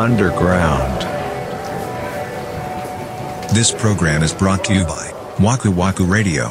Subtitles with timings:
[0.00, 1.04] underground.
[3.52, 6.48] This program is brought to you by Waku Waku Radio.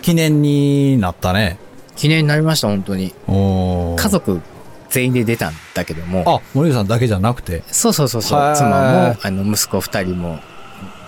[0.00, 1.58] 記念になったね。
[1.96, 3.14] 記念になりました、本当に。
[3.28, 4.40] 家族
[4.88, 6.24] 全員で出たんだけども。
[6.26, 7.62] あ、森口さんだけじゃなくて？
[7.66, 8.54] そうそうそうそう。
[8.56, 10.38] 妻も、あの、息子二人も、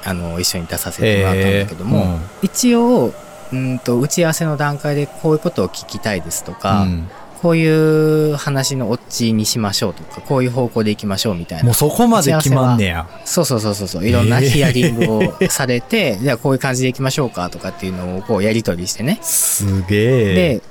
[0.05, 3.15] あの、一緒に出させてもらったんだけども、へーうん一応、
[3.53, 7.09] うんと、打ち合わせの段階でこういうことを聞きたいですとか、うん
[7.43, 11.75] こういう話のオチにしましょうとか、こういう方向でいきましょうみたいなもう。
[11.75, 13.07] そこまで決まんねや。
[13.25, 14.09] そうそうそうそうそう。
[14.09, 19.19] いろんなヒアリングをされて、じゃあこういう感じでいきましょうかとかっていうのをこうやり取りしてね。
[19.23, 20.35] すげえ。
[20.35, 20.63] で、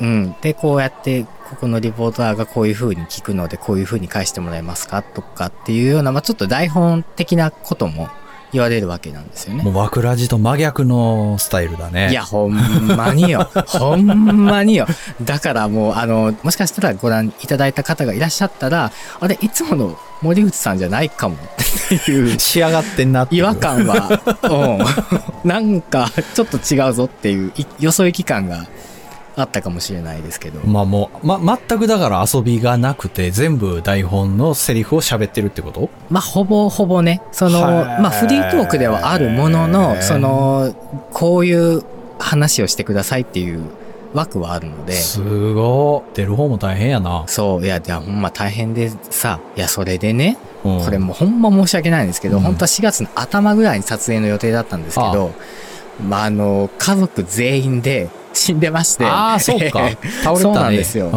[0.00, 0.34] うん。
[0.40, 8.08] で、こうやって、ここのリポーターがこういう風に聞くので、こういう風に返してもらえますかとかっていうような、まあちょっと台本的なことも
[8.52, 9.62] 言われるわけなんですよね。
[9.62, 12.10] もう枠ラジと真逆のスタイルだね。
[12.10, 12.54] いや、ほん
[12.96, 13.48] まによ。
[13.66, 14.86] ほんまによ。
[15.22, 21.38] だからもう、あの、もしかしたらご覧いただいた方がいらっしゃったら、あれ、いつもの森口さんじゃないかもっ
[21.88, 24.20] ていう 仕上がってんなって違和感は、
[25.44, 25.48] うん。
[25.48, 28.66] なんか、ちょっと違うぞっていう、いよそ行き感が
[29.42, 30.60] あったかもしれないですけど。
[30.66, 35.90] まあもう、ま、全くだから遊びがなくて、全部台本のセリフを喋ってるってこと？
[36.08, 40.74] まあ、ほぼほぼね、その、まあ、フリートークではあるものの、その、
[41.12, 41.82] こういう
[42.18, 43.62] 話をしてくださいっていう
[44.12, 45.20] 枠はあるので、す
[45.54, 46.16] ごい。
[46.16, 47.24] 出る方も大変やな。
[47.26, 50.84] そう、いや、いや、ほんま大変でさ、いや、それでね、うん。
[50.84, 52.42] これもうほんま申し訳ないんですけど、うん。
[52.42, 55.32] 本当は4月の頭ぐらいに撮影の予定だったんですけど、
[56.06, 58.08] まあ、あの、家族全員で
[58.40, 59.04] 死んでまして。
[59.04, 59.90] ああ、そうか。
[60.24, 60.38] 倒れたね。
[60.40, 61.10] そうなんですよ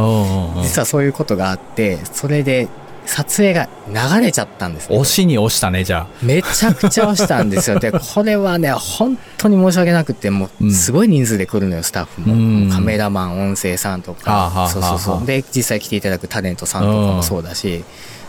[0.62, 2.68] 実はそういうことがあって、それで
[3.06, 7.80] 撮影が流れちゃったんですね押しに押したね、じゃめちゃくちゃ押したんですよ。
[7.80, 12.34] で、これはね、本当に申し訳なくて、もう、うんすごい人数で来るのよ、スタッフも。
[12.34, 14.70] うんカメラマン、音声さんとか。
[14.72, 15.26] そうそうそう。
[15.26, 17.84] で、実際来ていただくタレントさんとかもそうだし、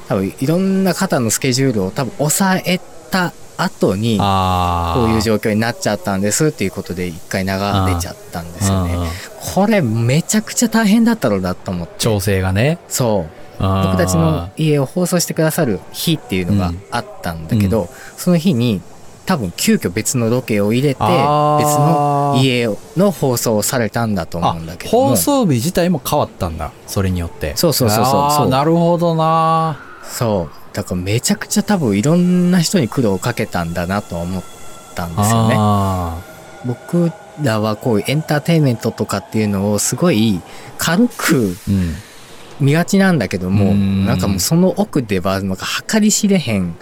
[0.09, 2.81] 多分、いろんな方のスケジュールを多分、抑え
[3.11, 4.19] た後に。
[4.19, 9.09] こういう状況になっちゃったんですっていうことで一回流れちゃったんですよねうんうん。
[9.55, 11.95] これめちゃくちゃ大変だったろうなと思って。
[11.99, 12.79] 調整がね。
[12.89, 13.45] そう。
[13.59, 18.81] 僕僕たちの家を放送してくださる日っていうのがあったんだけど、その日に
[19.27, 34.45] 多分急遽別のロケを入れて別の家の放送をされたんだと思あうんだけども放送日自体も変わったんだそれによってそうそうそうそうなるほどなそうだからめちゃくちゃ多分いろんな人に苦労をかけたんだなと思っ
[34.95, 35.55] たんですよね。
[35.57, 36.21] あ
[36.67, 37.13] 僕
[37.43, 40.41] らはこういうエンターテインメントとかっていうのをすごい
[40.79, 41.57] 軽く
[42.61, 44.07] 見がちなんだけども、うん。
[44.07, 46.77] なんかもうその奥では、なんか計り知れへん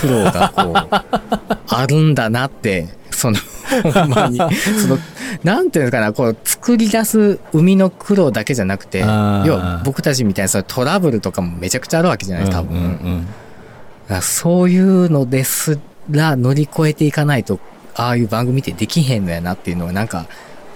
[0.00, 3.38] 苦労がこう、 あるんだなって、その、
[3.82, 4.98] ほんまに、その、
[5.42, 12.76] なんていうのかな、こう、作り出す生みの苦労だけじゃなくて、要は僕たちみたいなそのトラブルとかもめちゃくちゃあるわけじゃない、多分。
[12.76, 13.26] うんうんうん
[14.20, 15.78] そういうのです
[16.10, 17.58] ら乗り越えていかないと、
[17.94, 20.26] ああいう番組ってできへんのやなっていうのはなんか、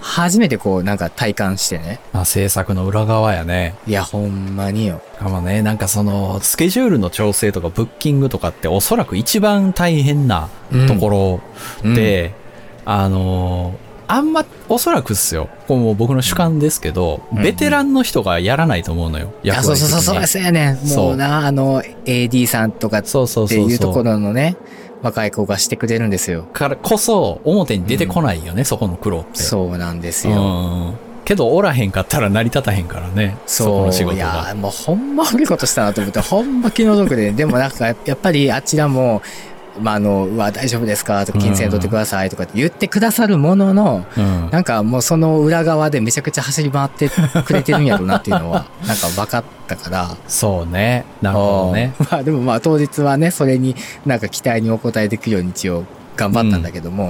[0.01, 1.99] 初めてこう、なんか体感してね。
[2.13, 5.01] まあ制作の裏側やねいや、ほんまによ。
[5.19, 10.49] かもねなんかそのスケジュールの調整とかブッキングとかっておそらく一番大変な
[10.87, 11.41] とこ
[11.83, 12.33] ろで、
[12.85, 13.75] あの
[14.11, 15.49] あんまおそらくっすよ。
[15.67, 19.31] これもう僕の主観ですけど、うんベテランの人がやらないと思うのよ。
[19.43, 20.79] いや、そうそうそう、そうやね。
[20.95, 23.79] もうな、あの、AD さんとかっそうそうてそうそういう。
[23.79, 24.57] ところのね、
[25.03, 26.43] 若い子がしてくれるんですよ。
[26.51, 29.39] からこそ表に出てこないよね、そこの苦労って。
[29.41, 30.37] そうなんですうよ。
[30.37, 30.95] ん。
[31.23, 37.31] けどおらへんかったら成り立たへんからねそうの仕事いやがもうほんま悪いことしたなと思ってほんま気の毒で。
[37.33, 39.21] でもなんかやっぱりあちらも
[39.81, 41.25] まああのうわ大丈夫ですか？
[41.25, 44.49] とか金銭取ってくださいとかって言ってくださるものの、うん。
[44.51, 47.09] なんかもうその裏側でめちゃくちゃ走り回って
[47.45, 50.17] くれてるんやろうなっていうのは なんか分かったから。
[50.27, 51.05] そうね。
[51.21, 51.93] なるほどね。
[51.99, 52.07] うん。
[52.11, 53.75] まあでもまあ当日はねそれに
[54.05, 55.85] なんか期待にお応えできるように一応
[56.17, 57.09] 頑張ったんだけども、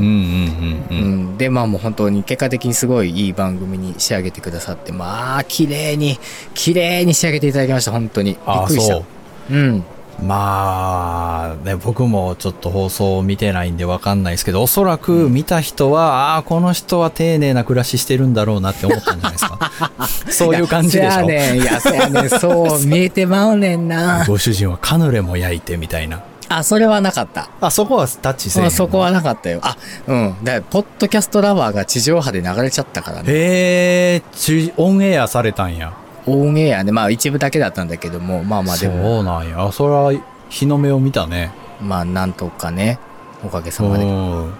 [1.39, 6.19] でまあもう本当に結果的にすごいいい番組に仕上げてくださってまあ綺麗に
[6.53, 7.91] 綺麗に仕上げていただきました。
[7.91, 8.33] 本当に。
[8.33, 9.01] びっくりした。
[9.49, 9.83] うん
[10.23, 19.71] まあね僕もちょっと放送を見てないんでわかんないですけどおそらく見た人は、ああこの人は丁寧な暮らししてるんだろうなって思ったんじゃないですか？
[20.31, 21.21] そういう感じでしょ？
[21.21, 21.61] いやねん。
[21.61, 22.29] いやそやねん。
[22.29, 24.25] そう見えてまうねんな。
[24.25, 26.21] ご主人はカヌレも焼いてみたいな。
[26.51, 27.49] あそれはなかった。
[27.61, 29.59] あそこはタッチせえそこはなかったよ。
[29.61, 29.77] あ
[30.07, 30.35] うん。
[30.43, 33.23] だポッドキャストラバーが地上波で流れちゃったからね。
[33.27, 35.93] へえちオンエアされたんや
[36.25, 38.43] オンエアでまあ一部だけだったんだけども。
[38.43, 39.03] まあまあでも。
[39.03, 39.63] そうなんや。
[39.65, 40.13] あそれは
[40.49, 41.51] 日の目を見たね。
[41.81, 42.99] まあなんとかね。
[43.43, 44.03] おかげさまで。
[44.03, 44.53] うん。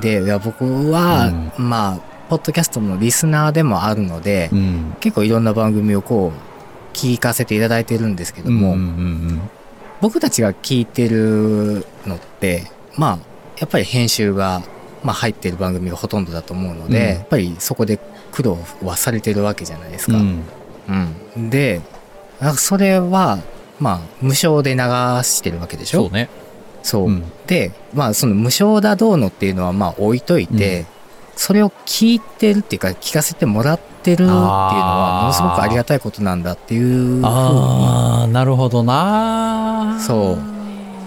[0.00, 4.96] でいや僕は、まあポッドキャストのリスナーでもあるので、うん。
[5.00, 9.40] 結構いろんな番組をこう聞かせていただいてるんですけども、うんうんうん
[10.00, 13.18] 僕たちが聞いてるのってまあ
[13.58, 14.62] やっぱり編集が、
[15.02, 17.08] まあ、入ってる番組がほとんどだと思うので、うん。
[17.18, 17.98] やっぱりそこで
[18.32, 20.18] 苦労はされてるわけじゃないですか。
[20.88, 21.16] うん。
[21.36, 21.80] うんで
[22.40, 23.38] あそれは
[23.78, 24.80] まあ無償で流
[25.24, 26.02] してるわけでしょ？
[26.04, 26.28] そうね。
[26.82, 30.86] そう、うんでまあその無償だどうのっていうのはまあ置いといて、
[31.36, 39.98] それを聞いてるっていうか聞かせてもらってるっていうのはものすごくありがたいことなんだっていうふうにああ、なるほどな。
[40.00, 40.36] そう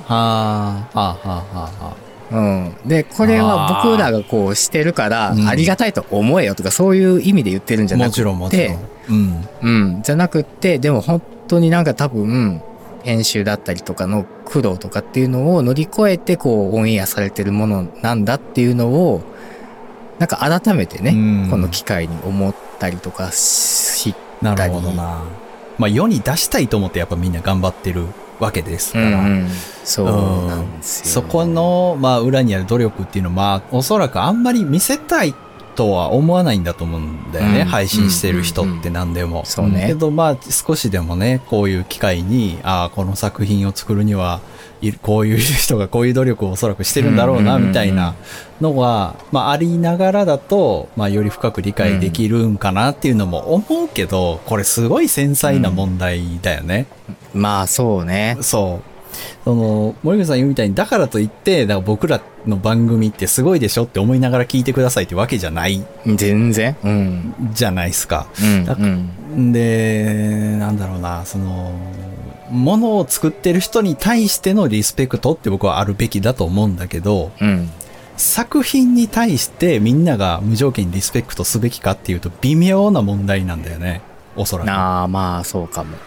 [0.07, 2.06] はあ、はあ、はあ、はあ。
[2.31, 5.47] うん、でこれは僕らがこうしてるからうん。
[5.47, 8.09] ありがたいと思えよとかそういう意味で言ってるんじゃなくて。
[8.09, 8.79] もちろん、もちろん。
[9.09, 9.47] うん。
[9.61, 12.61] うん、じゃなくってでも本当になんか多分
[13.03, 19.21] 編集だったりとかの苦労とかっていうのを乗り越えてこうオンエアされてるものなんだっていうのを
[20.19, 21.49] なんか改めてね、うん。
[21.49, 25.23] この機会に思ったりとかしなるほどな。
[25.77, 28.07] まあ、世に出したいと思ってやっぱみんな頑張ってる
[28.39, 29.05] わけですから。
[29.05, 29.47] うんうん
[29.87, 35.33] そうなんですよそこの、まあ、裏にある努力っていうのは、まあ、おそらくあんまり見せたい
[35.77, 37.61] とは思わないんだと思うんだよね。
[37.61, 39.45] うん配信してる人って何でも。
[39.45, 44.41] そうねけど、まあ、少しでもね、こういう機会に、ああ、この作品を作るには、
[44.81, 48.15] いこういう人がこういう努力をおそらくしてるんだろうな、うんうんうんうんみたいな
[48.59, 56.87] のは、まあ、ありながらだと、まあ、より深く理解できるんかなっていうのも思うけど、これすごい繊細な問題だよね。
[57.33, 58.97] まあそうねそう。
[59.43, 68.27] その、森口さん言うみたいに、だからといって、だから僕らの番組ってすごいでしょって思いながら聞いてくださいってわけじゃない全然うんじゃないですか。
[68.41, 71.71] うんだうんで、なんだろうな、その、
[72.51, 77.69] ものを作ってる人に対してのリスペクトって僕はあるべきだと思うんだけど、うん
[78.19, 84.01] 作品に対してみんなが無条件にリスペクトすべきかっていうと微妙な問題なんだよね。
[84.35, 84.71] おそらく。
[84.71, 85.97] ああまあそうかも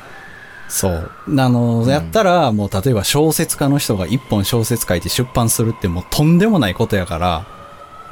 [0.71, 1.11] そう。
[1.37, 7.47] あの、やったら、もう例えば小説家の人が一本小説書いて出版するってもうとんでもないことやから、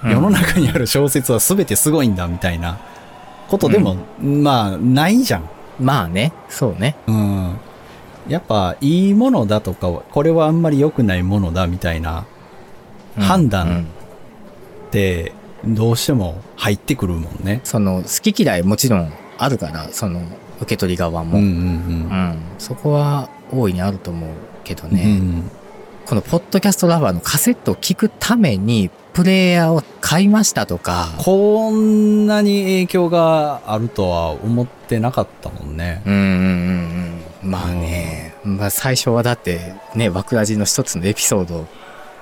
[0.03, 2.79] うん世の中にある小説は全てすごいんだみたいな
[3.49, 5.49] ことでも、まあ、ないじゃん。
[5.81, 7.57] まあねそうねうん。
[8.29, 12.27] やっぱ、いいものだとか、これはあんまり良くないものだみたいな
[13.17, 15.33] うん判断うんって、
[15.65, 17.61] どうしても入ってくるもんね。
[17.65, 20.23] その好き嫌いもちろんあるからその
[20.59, 21.53] 受け取り側も、うんううん。
[21.55, 22.39] ん。
[22.59, 24.31] そこは大いにあると思う
[24.65, 24.95] けどうん。
[24.95, 25.51] ね、うん。
[26.07, 31.15] このポッドキャストラバーのカセットを聞くためにプレイヤーを買いましたとか。
[31.19, 36.03] こんなに影響があるとは思ってなかったもんね。
[36.07, 37.51] うんうんうんうん。
[37.51, 41.67] まあね、まあ、最初はだってね枠ラジの一つのエピソード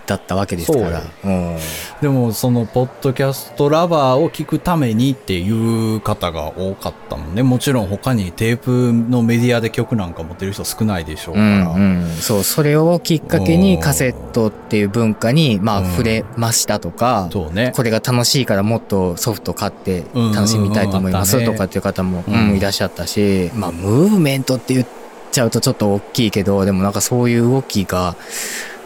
[0.06, 1.02] だったわけですから。
[1.24, 1.56] うん。
[2.00, 7.42] でも、その、ポッドキャストラバーを聞くためにっていう方が多かったもんね。
[7.42, 11.46] もちろん他にテープのメディアで曲なんか持ってる人少ないでしょううから。
[11.68, 15.90] んうん、そうそれをきっかけにカセットっていう文化にまあうん。
[15.90, 17.72] 触れましたとか、そうね。
[17.74, 22.50] これが楽しいからもっとソフト買って楽しみたいと思いますうんうんうんとかっていう方も、うん。
[22.50, 24.86] うんいらっしゃったし、まあムーブメントって言っ
[25.30, 28.16] ちゃうとちょっと大きいけどでもなんかそういう動きが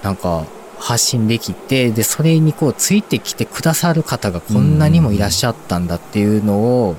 [0.02, 0.44] なんか
[0.80, 6.96] 発信できてでそれにこうついてきてくださる方がこんなにもいらっしゃったんだっていうのを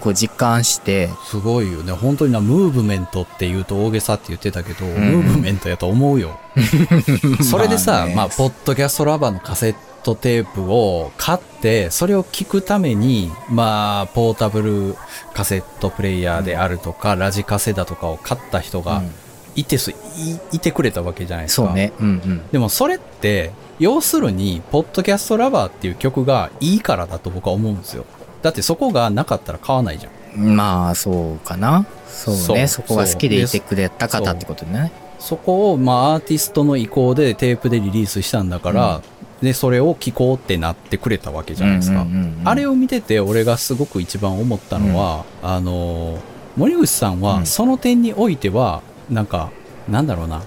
[0.00, 1.92] こう実感してすごいよね。
[1.92, 6.38] 本当にな、ムーブメントって言うと大げさって言ってたけど、んムーブメントやと思うよ。
[7.42, 14.96] それでさ、ねまあ、ポッドキャストラバーのカセットテープを買って、それを聞くために、まあ、ポータブル
[15.34, 19.10] カセットプレイヤーであるとか、ラジカセだとかを買った人がうん
[19.56, 19.94] いてす、い
[20.52, 21.66] いてくれたわけじゃないですか。
[21.66, 21.92] そうね。
[22.00, 28.04] うんでもそれって、要するに、ポッドキャストラバーっていう曲がいいからだと僕は思うんですよ。
[28.42, 30.12] だってそこがなかったら買わないじゃん。
[30.42, 31.86] うんまあそうかな。
[32.06, 32.66] そうね。
[32.66, 34.92] そこが好きでいてくれた方ってことね。
[35.18, 39.02] そこを、まあ、アーティストの意向でテープでリリースしたんだから、
[39.42, 40.36] で、それを聴こう。
[40.36, 42.02] ってなってくれたわけじゃないですか。
[42.02, 42.04] う。
[42.04, 42.10] んう。
[42.10, 42.16] んう。
[42.16, 42.44] んう。
[42.44, 46.18] んあれを見てて、俺がすごく一番思ったのは、あの、
[46.56, 47.16] 森口さんう。
[47.18, 49.50] んは、その点においては、なんか、
[49.88, 50.42] なんだろうな、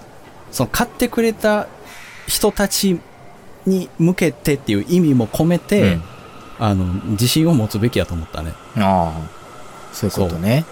[0.50, 1.66] その買ってくれた
[2.26, 3.00] 人たち
[3.66, 6.02] に向けてっていう意味も込めて、うん。
[6.58, 8.52] あの、自信を持つべきやと思ったね。
[8.76, 9.42] ああ。
[9.92, 10.64] そういうことね。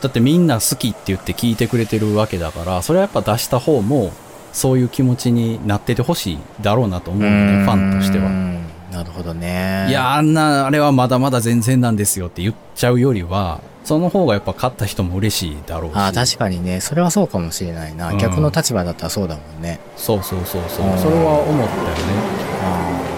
[0.00, 4.12] だってみんな好きって言って聞いてくれてるわけだから、それはやっぱ出した方も、
[4.52, 8.26] そういう気持ちになっててほしいだろうなと思うよね、ファンとしては。
[8.26, 9.86] うんなるほどね。
[9.90, 15.96] いや、あんな、あれはまだまだ全然なんですよって言っちゃうよりは、その方がやっぱ勝った人も嬉しいだろうし。
[15.96, 20.98] ああ確かにねそれはそうかもしれないな、うん逆の立場だったらそうだもんねそうそうそうそううん。
[20.98, 21.96] それは思ったよね。
[22.62, 23.15] あ